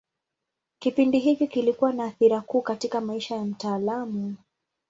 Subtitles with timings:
[0.79, 4.35] Kipindi hiki kilikuwa na athira kuu katika maisha ya mtaalamu.